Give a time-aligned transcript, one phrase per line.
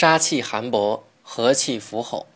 [0.00, 2.26] 杀气寒薄，和气伏后。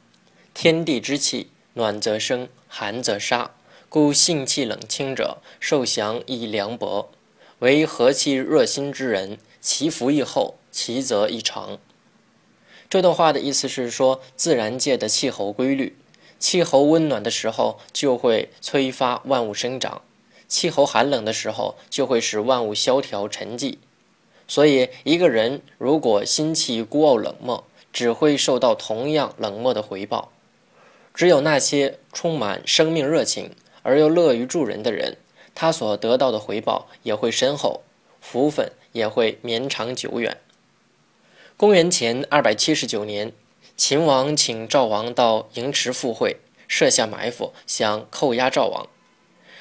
[0.52, 3.52] 天地之气，暖则生，寒则杀。
[3.88, 7.08] 故性气冷清者，受降亦凉薄；
[7.60, 11.78] 为和气热心之人，其福亦厚，其则亦长。
[12.90, 15.96] 这段话的意思是说，自然界的气候规律，
[16.38, 20.02] 气候温暖的时候就会催发万物生长，
[20.46, 23.78] 气候寒冷的时候就会使万物萧条沉寂。
[24.46, 30.30] 所以，一个人如果心气孤傲冷漠，只会受到同样冷漠的回报。
[31.12, 33.50] 只有那些充满生命热情。
[33.86, 35.18] 而又乐于助人的人，
[35.54, 37.82] 他所得到的回报也会深厚，
[38.18, 40.38] 福分也会绵长久远。
[41.58, 43.34] 公元前二百七十九年，
[43.76, 48.88] 秦王请赵王到营池赴会，设下埋伏，想扣押赵王。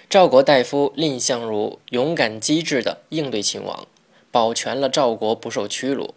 [0.10, 3.86] 赵国大夫蔺相如勇敢机智地应对秦王，
[4.34, 6.16] 保全了赵国不受屈辱。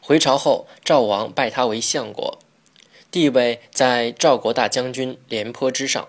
[0.00, 2.38] 回朝后，赵王拜他为相国，
[3.10, 6.08] 地位在赵国大将军廉颇之上。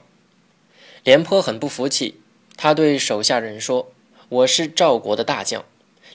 [1.03, 2.21] 廉颇很不服气，
[2.55, 3.91] 他对手下人说
[4.29, 5.65] ：“我是赵国的大将，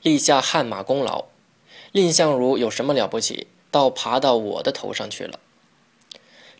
[0.00, 1.26] 立下汗马功劳，
[1.92, 3.48] 蔺相如有什么了不起？
[3.70, 5.38] 倒爬到我的头上去了。”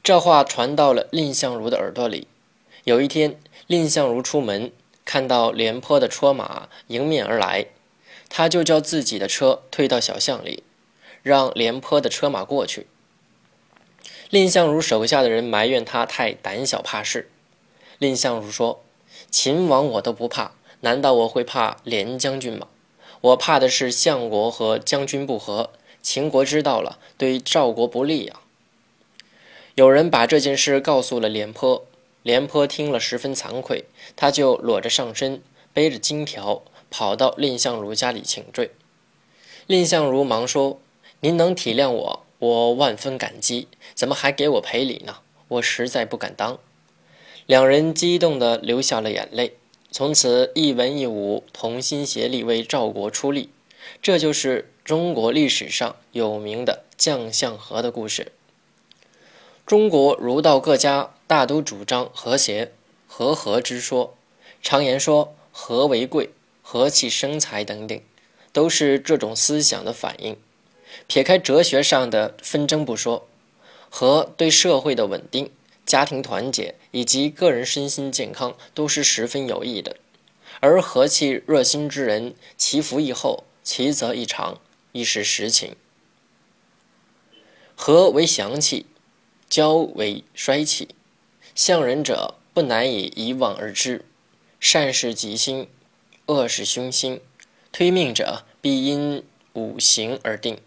[0.05, 2.27] 这话传到了蔺相如的耳朵里。
[2.85, 4.71] 有一天，蔺相如出门，
[5.07, 7.67] 看到廉颇的车马迎面而来，
[8.29, 10.63] 他就叫自己的车退到小巷里，
[11.23, 12.87] 让廉颇的车马过去。
[14.31, 17.31] 蔺相如手下的人埋怨他太胆小怕事。
[17.99, 18.83] 蔺相如说
[19.31, 22.69] ：“秦王我都不怕，难道我会怕廉将军吗？
[23.21, 25.71] 我怕的是相国和将军不和，
[26.03, 28.41] 秦国知道了，对赵国不利呀。”
[29.75, 31.87] 有人把这件事告诉了廉颇，
[32.23, 35.41] 廉颇听了十分惭愧，他就裸着上身，
[35.73, 38.71] 背着金条，跑到蔺相如家里请罪。
[39.67, 40.81] 蔺相如忙说
[41.21, 45.19] ：“您能体谅我，我万分感激，怎么还给我赔礼呢？
[45.49, 46.59] 我实在不敢当。”
[47.47, 49.57] 两人激动地流下了眼泪，
[49.91, 53.51] 从此一文一武，同心协力为赵国出力。
[54.03, 58.33] 这就是中国历史上有名的将相和的故事。
[59.65, 62.73] 中国儒道各家大都主张和谐、
[63.07, 64.15] 和合之说，
[64.63, 66.31] 常言说和为贵、
[66.71, 67.99] 和气生财等等，
[68.53, 70.37] 都是这种思想的反应。
[71.07, 73.27] 撇开哲学上的纷争不说，
[73.89, 75.51] 和对社会的稳定。
[75.87, 79.97] 家庭团结以及个人身心健康都是十分有益的，
[80.61, 84.61] 而和气热心之人，其福亦厚，其泽亦长，
[84.93, 85.75] 亦是实情。
[87.75, 88.85] 和为祥气，
[89.49, 90.89] 交为衰气。
[91.55, 94.05] 向人者，不难以一望而知。
[94.61, 95.67] 善事吉星，
[96.29, 97.21] 恶是凶星。
[97.73, 99.25] 推命者，必因
[99.55, 100.59] 五行而定。